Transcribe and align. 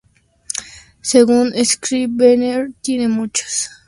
Según 1.03 1.53
Scrivener 1.63 2.71
tiene 2.81 3.07
muchas 3.07 3.37
lecturas 3.37 3.55
inusuales. 3.55 3.79